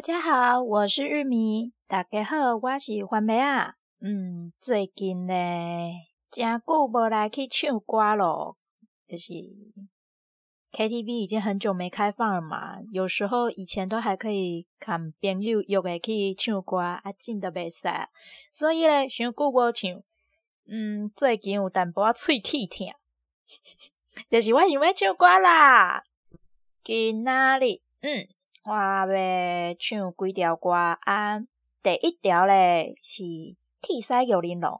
[0.00, 1.74] 大家好，我是玉米。
[1.86, 3.74] 大家好，我是番麦啊。
[4.00, 5.34] 嗯，最近呢，
[6.30, 8.56] 真久无来去唱歌咯，
[9.06, 9.34] 就是
[10.72, 12.78] KTV 已经很久没开放了嘛。
[12.90, 17.86] 有时候以前都还可以看朋友约个去唱歌，啊，真的袂使，
[18.50, 20.02] 所以呢，想久无唱。
[20.66, 22.86] 嗯，最近有淡薄仔喙齿痛，
[24.30, 26.04] 就是我想要唱歌啦。
[26.82, 28.26] 今仔日，嗯，
[28.64, 31.38] 我要唱几条歌啊。
[31.82, 33.22] 第一条咧是
[33.80, 34.70] 《铁狮玉玲珑》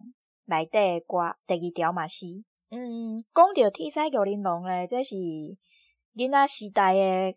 [0.44, 2.26] 内底诶歌，第二条嘛是。
[2.68, 5.16] 嗯，讲到《铁狮玉玲珑》咧，这是
[6.14, 7.34] 囡仔时代诶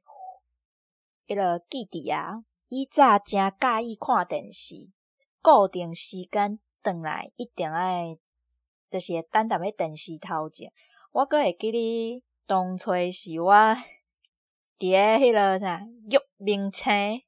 [1.27, 2.43] 迄个记忆啊。
[2.67, 4.89] 以早真介意看电视，
[5.41, 8.17] 固定时间转来一定爱，
[8.89, 10.73] 就是会等踮咧电视头前。
[11.11, 13.53] 我阁会记咧当初是我
[14.79, 17.21] 伫个迄个啥玉明星。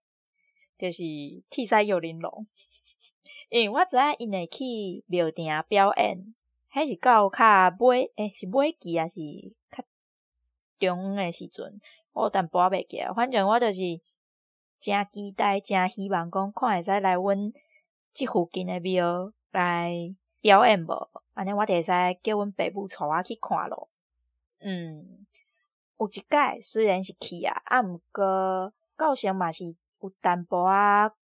[0.78, 1.04] 就是
[1.50, 2.46] 铁狮玉玲珑，
[3.48, 6.36] 因为我知影因会去庙埕表演，
[6.68, 9.22] 还是到较尾，诶、欸，是尾期还是
[9.72, 9.82] 较
[10.78, 11.80] 中诶时阵，
[12.12, 13.14] 我淡薄仔袂记啊。
[13.14, 13.80] 反正我就是
[14.82, 17.54] 诚期待，诚希望讲看会使来阮
[18.12, 21.90] 即附近诶庙来表演无，安尼我着会使
[22.22, 23.88] 叫阮爸母带我去看咯。
[24.60, 25.26] 嗯，
[25.98, 29.76] 有一届虽然是去啊，啊，毋过到时嘛是。
[30.02, 31.16] 有淡薄啊距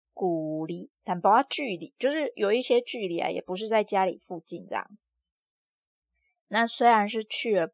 [0.66, 5.10] 离，淡薄啊距离，就是有一些距离啊，也不是在家里附近这样子。
[6.48, 7.72] 那虽然是去了，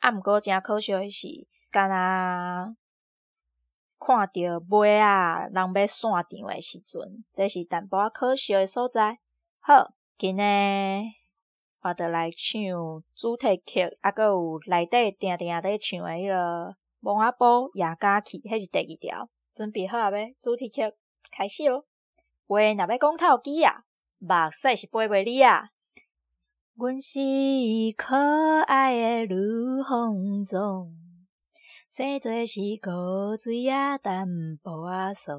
[0.00, 2.76] 啊，毋过真可惜的是，敢若
[3.98, 4.32] 看到
[4.68, 9.20] 尾啊，人要散场的时阵，这是淡薄啊可惜的所在。
[9.60, 10.40] 好，今日
[11.82, 12.60] 我着来唱
[13.14, 19.30] 主题曲，啊，搁有内底定定在唱的迄个《蒙阿波夜假期》，迄是第二条。
[19.54, 20.82] 准备好啊，要主题曲
[21.32, 21.86] 开始咯。
[22.46, 23.84] 话若要讲透机啊，
[24.18, 25.70] 目屎是飞袂离啊。
[26.74, 27.18] 阮是
[27.96, 30.86] 可爱的女红妆，
[31.88, 34.26] 生做是古锥啊淡
[34.62, 35.38] 薄仔爽。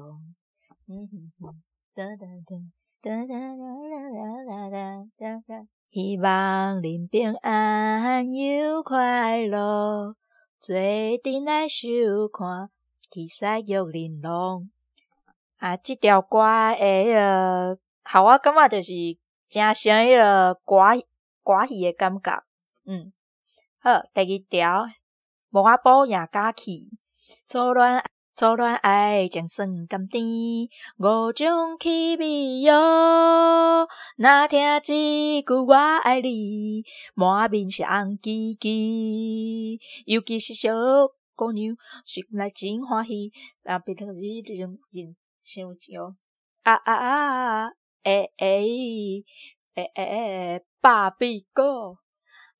[0.88, 1.62] 嗯哼哼，
[1.94, 2.56] 哒哒哒
[3.00, 5.66] 哒哒哒哒哒哒哒哒。
[5.92, 10.16] 希望恁平安又快乐，
[10.58, 10.74] 做
[11.22, 12.70] 阵来收看。
[13.10, 14.70] 铁狮玉玲珑
[15.58, 18.90] 啊，这条歌诶，迄个，好，我感觉就是
[19.50, 20.76] 真像迄个歌
[21.44, 22.42] 歌戏诶感觉。
[22.86, 23.12] 嗯，
[23.78, 24.86] 好，第二条，
[25.50, 26.88] 蒙阿波夜假期，
[27.46, 28.02] 初恋
[28.34, 30.24] 初恋爱情算甘甜，
[30.96, 36.82] 五种气味哟，若听一句我爱你，
[37.14, 40.70] 满面是红记记，尤其是小。
[41.34, 43.32] 姑娘心内真欢喜，
[43.64, 46.14] 啊，别特意认认想着
[46.62, 47.72] 啊啊啊！
[48.04, 49.24] 诶诶
[49.74, 51.96] 诶诶诶，芭比哥，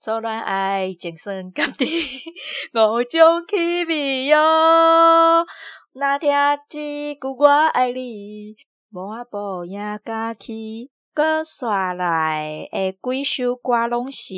[0.05, 1.89] 初恋爱情算甘甜，
[2.75, 5.47] 五种气味哟。
[5.93, 8.57] 那听一句我爱你，
[8.91, 14.35] 无阿波夜假期，阁刷来诶，几首歌拢是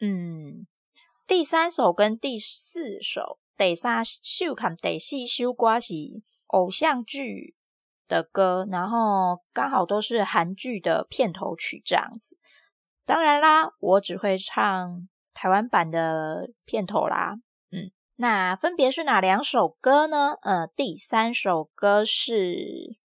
[0.00, 0.66] 嗯。
[1.26, 5.94] 第三首跟第四首，第三首看第四首歌是
[6.48, 7.54] 偶像剧
[8.06, 12.36] 的歌，然后刚好都是韩剧的片头曲这样子。
[13.06, 17.36] 当然啦，我只会唱台湾版的片头啦。
[17.70, 20.32] 嗯，那分别是哪两首歌呢？
[20.42, 22.34] 呃，第三首歌是《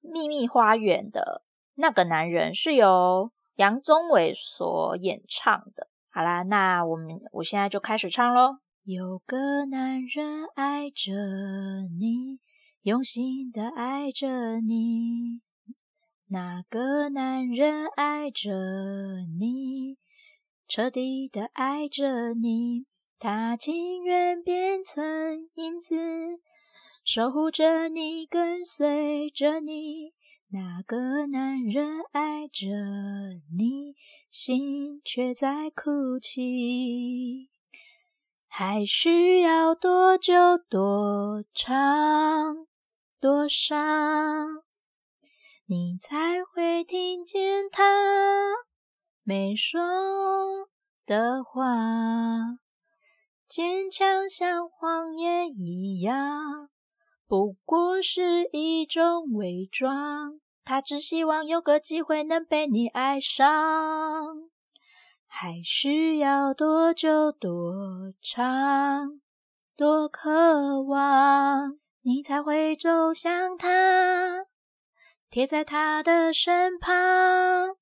[0.00, 1.44] 秘密花园》的
[1.74, 5.88] 那个男人，是由杨宗纬所演唱的。
[6.10, 8.56] 好啦，那我们我现在就开始唱喽。
[8.84, 11.12] 有个男人爱着
[11.98, 12.40] 你，
[12.82, 15.42] 用心的爱着你。
[16.34, 18.50] 那个男人爱着
[19.38, 19.98] 你，
[20.66, 22.86] 彻底的爱着你。
[23.20, 25.94] 他情愿变成影子，
[27.04, 30.12] 守护着你，跟随着你。
[30.48, 32.66] 那个男人爱着
[33.56, 33.94] 你，
[34.28, 37.48] 心却在哭泣。
[38.48, 42.66] 还需要多久、多长、
[43.20, 44.63] 多伤，
[45.66, 47.82] 你才会听见他
[49.22, 49.80] 没说
[51.06, 51.64] 的话？
[53.48, 56.68] 坚强像谎言一样，
[57.26, 60.38] 不过是一种伪装。
[60.66, 64.50] 他只希望有个机会能被你爱上，
[65.26, 69.22] 还需要多久、多长、
[69.74, 71.78] 多渴望？
[72.02, 74.44] 你才会走向他，
[75.34, 77.74] 贴在他的身旁，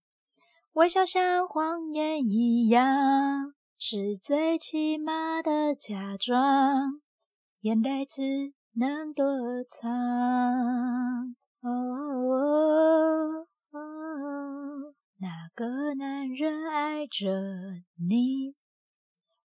[0.72, 7.02] 微笑像谎言一样，是最起码的假装，
[7.60, 9.22] 眼泪只能躲
[9.68, 9.92] 藏。
[11.60, 17.28] 哦，哦，哦，那个男人爱着
[18.08, 18.54] 你，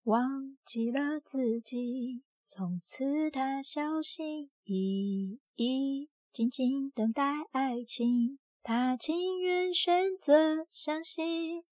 [0.03, 2.23] 忘记了自己。
[2.45, 8.37] 从此，他小心翼翼，静静等待爱情。
[8.61, 11.63] 他情愿选择相信，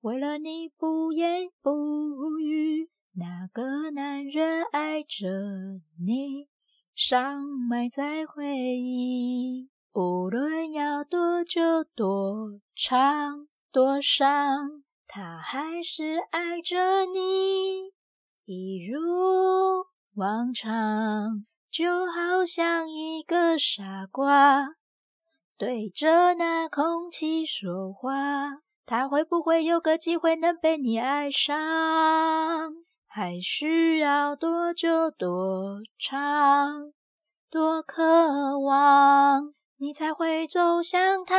[0.00, 2.88] 为了你不言不语。
[3.12, 5.28] 那个男人爱着
[6.02, 6.48] 你，
[6.94, 9.68] 伤埋在回忆。
[9.92, 17.92] 无论要多久、多长、多伤，他还是爱着你，
[18.46, 18.98] 一如。
[20.14, 24.70] 往常就好像一个傻瓜，
[25.56, 28.58] 对着那空气说话。
[28.84, 31.56] 他会不会有个机会能被你爱上？
[33.06, 36.92] 还需要多久、多长、
[37.48, 41.36] 多渴望，你才会走向他，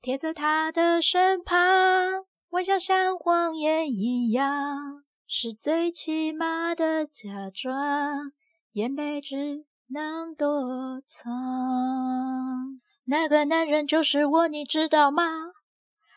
[0.00, 0.70] 贴在他？
[0.70, 5.02] 的身旁，微笑像谎言一样。
[5.26, 8.30] 是最起码的假装，
[8.72, 12.80] 眼泪只能躲藏。
[13.04, 15.24] 那个男人就是我，你知道吗？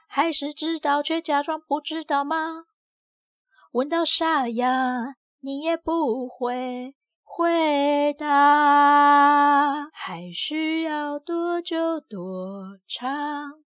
[0.07, 2.65] 还是知道却假装不知道吗？
[3.73, 9.89] 问到沙哑，你也不会回答。
[9.91, 13.63] 还需要多久、多长、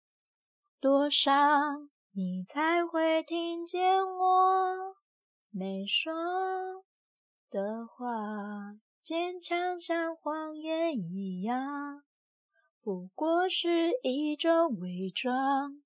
[0.79, 4.95] 多伤，你才会听见我？
[5.51, 6.11] 没说
[7.49, 12.03] 的话，坚强像谎言一样，
[12.81, 15.81] 不过是一种伪装。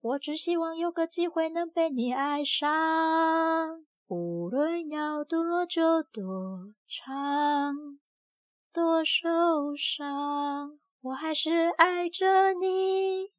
[0.00, 7.98] 我只希望有个机会能被你爱上，无论要多久、多长、
[8.72, 13.32] 多受伤，我还是爱着你，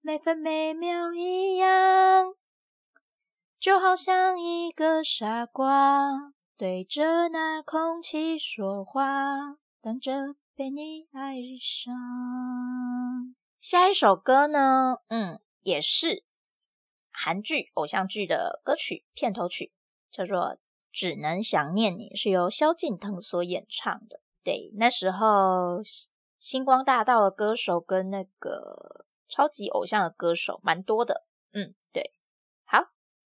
[0.00, 2.34] 每分每秒一样。
[3.58, 11.94] 就好像一个傻瓜，对着那空气说话，等着被你爱上。
[13.60, 14.96] 下一首歌呢？
[15.06, 16.24] 嗯，也是
[17.12, 19.72] 韩剧偶像剧的歌曲片头曲，
[20.10, 20.38] 叫做
[20.90, 24.20] 《只能想念你》，是由萧敬腾所演唱的。
[24.42, 25.80] 对，那时候
[26.40, 31.24] 星光大道的歌手跟那个超级偶像的歌手蛮多的。
[31.52, 32.12] 嗯，对。
[32.64, 32.88] 好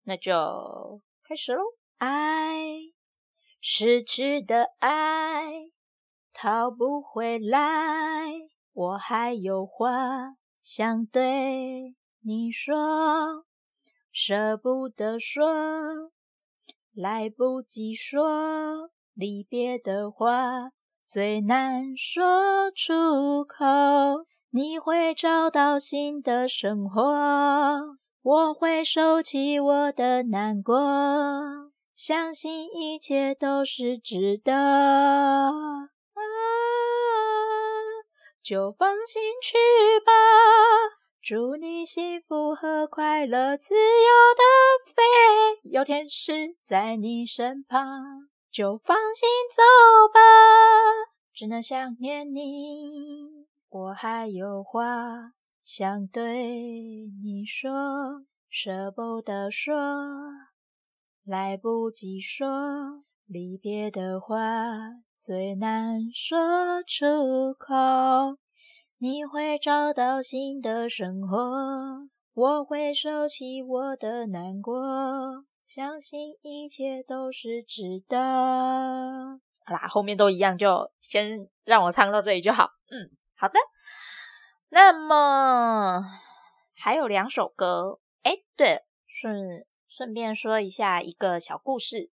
[0.02, 1.62] 那就开始喽。
[1.98, 2.91] 爱，
[3.64, 5.52] 失去的爱，
[6.34, 7.60] 讨不回来。
[8.72, 11.94] 我还有话想对
[12.24, 12.74] 你说，
[14.10, 15.46] 舍不得说，
[16.92, 20.72] 来不及说，离别的话
[21.06, 23.64] 最难说出口。
[24.50, 27.00] 你会找到新的生活。
[28.22, 34.52] 我会收起我的难过，相信一切都是值得。
[34.54, 36.22] 啊，
[38.42, 39.56] 就放心去
[40.04, 40.12] 吧，
[41.20, 43.80] 祝你幸福和快乐，自由
[44.36, 44.42] 的
[44.94, 45.02] 飞，
[45.70, 48.28] 有天使在你身旁。
[48.50, 49.62] 就放心走
[50.12, 50.20] 吧，
[51.32, 55.32] 只能想念你，我还有话。
[55.62, 56.48] 想对
[57.22, 57.70] 你说，
[58.50, 59.74] 舍不得说，
[61.24, 64.36] 来不及说，离别的话
[65.16, 67.74] 最难说出口。
[68.98, 79.40] 你会找到新的生活，我会收起我的难过，相信一切都是值得。
[79.64, 82.70] 好啦，后面都一样，就先让我唱到这里就好。
[82.90, 83.54] 嗯，好的。
[84.70, 86.02] 那么
[86.74, 89.64] 还有两首歌，哎，对了，顺
[89.94, 92.10] 顺便说一下一个小故事，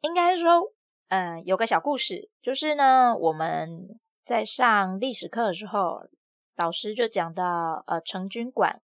[0.00, 0.72] 应该说，
[1.06, 6.08] 嗯、有个小故事，就是呢，我们在上历史课的时候，
[6.56, 8.82] 老师就讲到呃成军馆，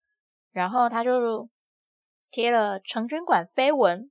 [0.50, 1.48] 然后他就
[2.30, 4.10] 贴了成军馆绯闻，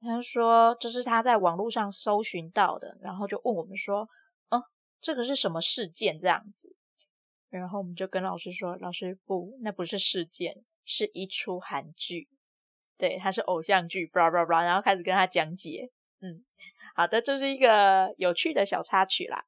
[0.00, 4.08] 他说这是他在网络上搜寻到的，然后就问我们说，
[4.50, 4.62] 嗯，
[5.00, 6.20] 这个是什么事件？
[6.20, 6.76] 这样子。
[7.48, 12.28] 然后我们就跟老师说：“老师不，那不是事件，是一出韩剧，
[12.98, 15.90] 对，它是偶像剧，blah blah blah。”然后开始跟他讲解。
[16.20, 16.44] 嗯，
[16.94, 19.44] 好的，这是一个有趣的小插曲啦。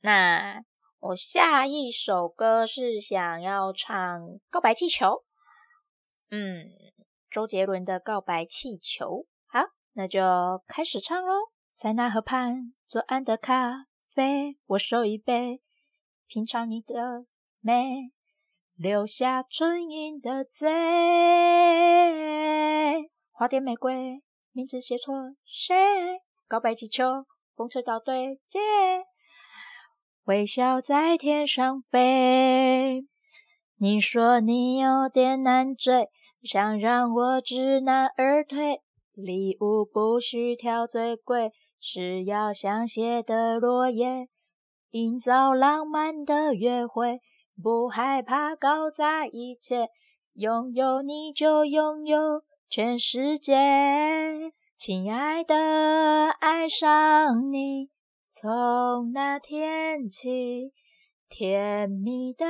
[0.00, 0.62] 那
[1.00, 5.06] 我下一首歌是想要唱《告白气球》，
[6.30, 6.70] 嗯，
[7.30, 9.06] 周杰伦的《告白气球》。
[9.46, 10.20] 好，那就
[10.66, 11.34] 开始唱喽。
[11.72, 15.60] 塞纳河畔，左岸的咖啡，我手一杯，
[16.26, 17.26] 品尝你的
[17.60, 18.10] 美，
[18.74, 20.68] 留下唇印的嘴。
[23.38, 25.14] 花店玫瑰，名字写错
[25.46, 25.72] 谁？
[26.48, 28.58] 告白气球，风吹到对街，
[30.24, 33.06] 微笑在天上飞。
[33.76, 36.08] 你说你有点难追，
[36.42, 38.82] 想让我知难而退。
[39.14, 44.28] 礼物不需挑最贵，只要香榭的落叶，
[44.90, 47.20] 营造浪漫的约会，
[47.62, 49.90] 不害怕搞砸一切，
[50.32, 52.42] 拥有你就拥有。
[52.70, 53.54] 全世界，
[54.76, 57.90] 亲爱的，爱上你，
[58.28, 60.74] 从那天起，
[61.30, 62.44] 甜蜜的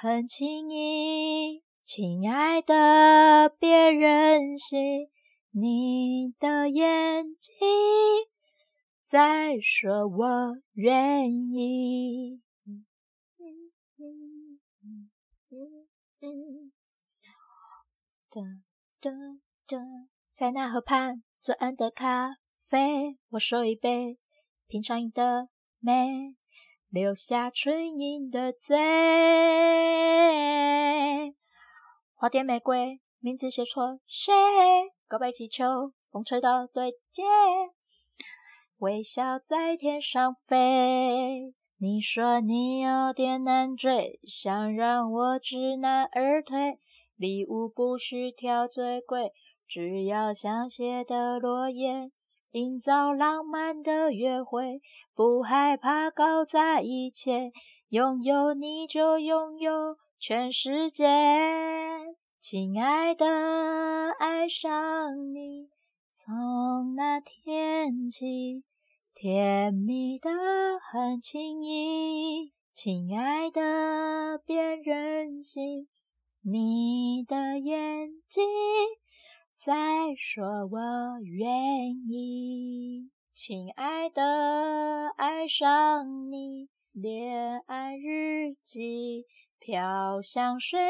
[0.00, 1.62] 很轻易。
[1.84, 5.08] 亲爱的，别任性，
[5.52, 7.68] 你的眼睛
[9.06, 12.42] 在说我愿意。
[20.28, 22.36] 塞纳河畔，左岸的咖
[22.66, 24.18] 啡，我手一杯，
[24.66, 25.48] 品尝你的
[25.78, 26.36] 美，
[26.88, 28.76] 留下唇印的嘴。
[32.14, 34.32] 花店玫瑰，名字写错谁？
[35.08, 37.22] 告白气球，风吹到对街，
[38.78, 41.54] 微笑在天上飞。
[41.78, 46.78] 你说你有点难追，想让我知难而退。
[47.16, 49.32] 礼物不需挑最贵，
[49.74, 52.10] 只要香榭的落叶，
[52.50, 54.82] 营造浪漫的约会，
[55.14, 57.52] 不害怕搞砸一切，
[57.88, 61.08] 拥有你就拥有全世界。
[62.38, 63.24] 亲爱的，
[64.18, 65.70] 爱上你，
[66.10, 68.64] 从那天起，
[69.14, 70.28] 甜蜜的
[70.92, 72.52] 很轻易。
[72.74, 75.88] 亲爱的，别任性。
[76.42, 78.44] 你的眼睛
[79.64, 80.80] 再说我
[81.22, 81.48] 愿
[82.10, 84.20] 意，亲爱的，
[85.16, 89.24] 爱上你，恋爱日记，
[89.60, 90.80] 飘香水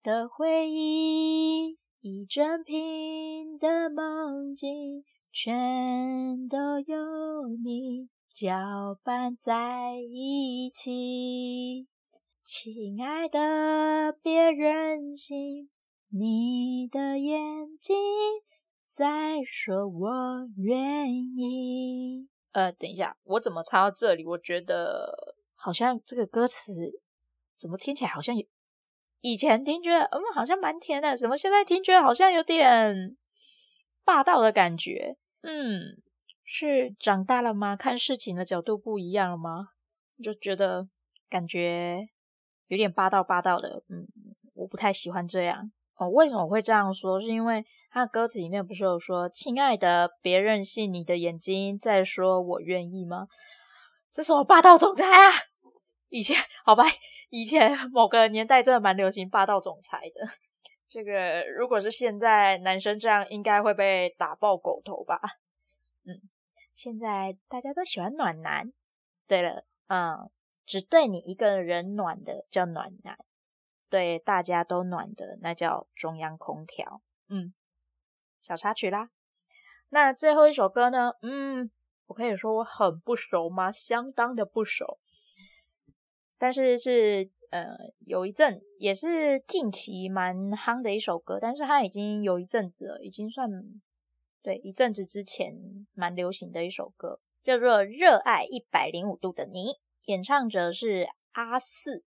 [0.00, 11.88] 的回忆，一整瓶的梦境，全都有你搅拌在一起。
[12.44, 15.68] 亲爱的，别任性，
[16.12, 17.38] 你的眼
[17.78, 17.96] 睛
[18.88, 22.28] 在说我愿意。
[22.50, 24.24] 呃，等一下，我怎么插到这里？
[24.26, 27.00] 我觉得好像这个歌词
[27.56, 28.44] 怎么听起来好像有，
[29.20, 33.16] 以前听觉得嗯好像蛮甜的，怎么现在听觉得好像有点
[34.04, 35.16] 霸道的感觉？
[35.42, 36.02] 嗯，
[36.44, 37.76] 是长大了吗？
[37.76, 39.68] 看事情的角度不一样了吗？
[40.22, 40.88] 就觉得
[41.28, 42.08] 感觉。
[42.66, 44.06] 有点霸道霸道的，嗯，
[44.54, 46.08] 我不太喜欢这样哦。
[46.08, 47.20] 为什么会这样说？
[47.20, 53.28] 是因为他的歌词里面不是有说“亲爱的，别任性，你的眼睛在说我愿意”吗？
[54.12, 55.30] 这是我霸道总裁啊！
[56.08, 56.84] 以前好吧，
[57.28, 60.26] 以前某个年代真的蛮流行霸道总裁的。
[60.88, 65.20] 这个如果是现在男生这样，应该会被打爆狗头吧？
[66.04, 66.18] 嗯，
[66.74, 68.72] 现在大家都喜欢暖男。
[69.28, 70.30] 对了，嗯。
[70.66, 73.18] 只对你一个人暖的叫暖男，
[73.90, 77.02] 对大家都暖的那叫中央空调。
[77.28, 77.52] 嗯，
[78.40, 79.10] 小插曲啦。
[79.90, 81.12] 那最后一首歌呢？
[81.20, 81.70] 嗯，
[82.06, 83.70] 我可以说我很不熟吗？
[83.70, 84.98] 相当的不熟。
[86.38, 93.50] 但是是呃，有一阵也是近期蛮夯的一首歌，但是它已经有一阵子了，已经算
[94.40, 95.52] 对一阵子之前
[95.92, 99.72] 蛮流行的一首歌，叫做《热爱一百零五度的你》。
[100.04, 102.04] 演唱者是阿四，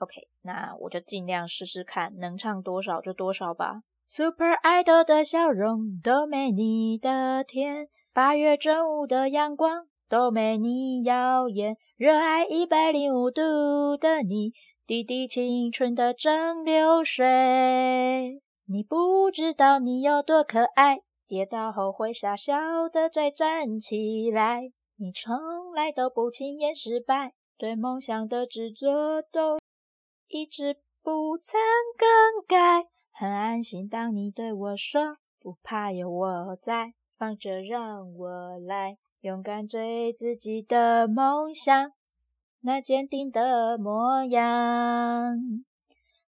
[0.00, 3.82] ，OK，那我就尽量试试看，能唱多少就多少吧。
[4.06, 11.76] Super Idol 的笑容都没你的甜，八月正午的阳光都没你耀眼。
[11.96, 14.52] 热爱一百零五度的你，
[14.86, 18.40] 滴滴青春的蒸馏水。
[18.66, 22.56] 你不知道你有多可爱，跌倒后会傻笑
[22.90, 24.70] 的再站起来。
[24.96, 29.58] 你从来都不轻言失败，对梦想的执着都
[30.28, 31.58] 一直不曾
[31.96, 32.88] 更改。
[33.10, 41.92] 很安心，当你对我说不怕有我在，放着让我来勇敢追自己的梦想，
[42.60, 45.36] 那坚定的模样。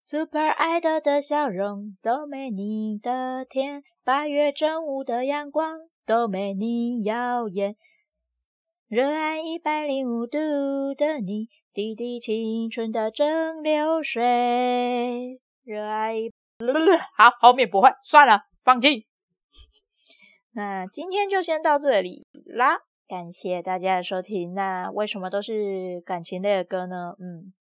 [0.02, 7.76] Super Idol 的笑容都没你的甜，八月正午的阳光都没你耀眼。
[8.90, 10.36] 热爱一百零五度
[10.96, 15.40] 的你，滴滴青春的蒸馏水。
[15.62, 16.32] 热爱一，
[17.16, 19.06] 好，后面不会，算了，放弃。
[20.54, 24.54] 那今天就先到这里啦，感谢大家的收听。
[24.54, 27.14] 那为什么都是感情类的歌呢？
[27.20, 27.54] 嗯，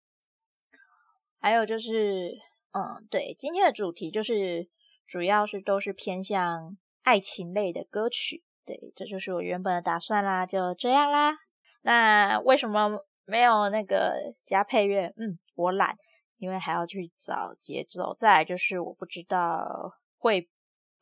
[1.38, 2.38] 还有就是，
[2.72, 4.68] 嗯，对，今天的主题就是
[5.06, 8.42] 主要是都是偏向爱情类的歌曲。
[8.78, 11.36] 对，这就是我原本的打算啦，就这样啦。
[11.82, 15.12] 那为什么没有那个加配乐？
[15.16, 15.96] 嗯，我懒，
[16.38, 18.14] 因为还要去找节奏。
[18.18, 20.48] 再来就是我不知道会。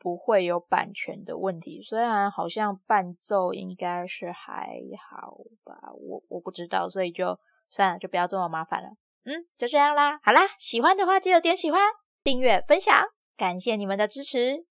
[0.00, 4.78] 不会有版权的问题，虽然好像伴奏应该是还
[5.10, 7.36] 好吧，我我不知道，所以就
[7.68, 8.90] 算了，就不要这么麻烦了。
[9.24, 11.80] 嗯，就这样啦，好啦，喜欢的话记得点喜欢、
[12.22, 13.06] 订阅、分享，
[13.36, 14.64] 感谢你们的支持。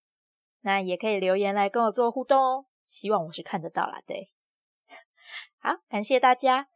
[0.62, 4.02] 那也可以留言来跟我做互动哦，希望我是看得到啦。
[4.08, 4.32] 对，
[5.60, 6.70] 好，感谢大家，